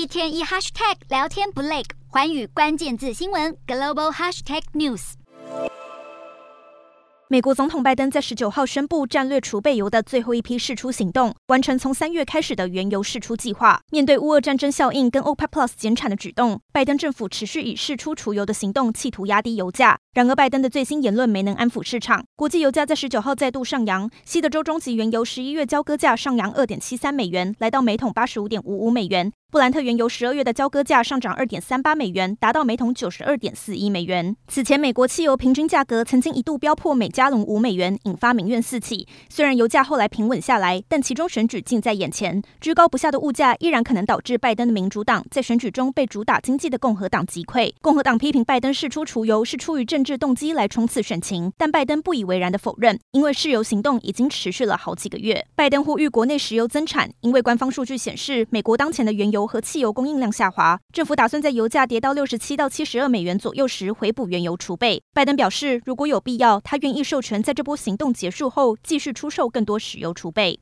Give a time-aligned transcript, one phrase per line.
[0.00, 5.12] 一天一 hashtag 聊天不累，寰宇关键字新闻 global hashtag news。
[7.28, 13.82] 美国总统拜登在十九号宣布战略储备油的最后一批释出行动，完成从三月开始的原油释出计划。
[13.90, 19.98] 面对乌俄战争效应跟 OPEC Plus 减产的举动，拜登政府持续以释出储油的行动，企图压低油价。
[20.14, 24.10] 然而，拜登的最新言论没能安抚市场，国际油价在十九号再度上扬。
[24.24, 29.30] 西德州中级原油十一月交割价上扬二点七三美元，来到每桶八十五点五五美元。
[29.50, 34.36] 布兰特原油十二月的交割价上涨二点三八美元，达到每桶九十二点四一美元。
[34.46, 39.08] 此前，美国汽油平均价格曾经一度飙破每加仑五美元，引发民怨四起。
[39.28, 47.72] 虽然油价后来平稳下来，但其中选举近在眼前，居高不下的物价依然可能导致拜登的民主党在选举中被主打经济的共和党击溃。
[47.82, 55.44] 共和党批评拜登释出除油是出于政治动机来冲刺选情，但拜登不以为然的否认，因为释油行动已经持续了好几个月。
[55.56, 65.02] 拜登呼吁国内石油增产，因为官方数据显示，美国当前的原油油和汽油供应量下滑，政府打算在油价跌到六十七到七十二美元左右时回补原油储备。
[65.14, 70.58] 拜登表示，如果有必要，他愿意授权在这波行动结束后继续出售更多石油储备。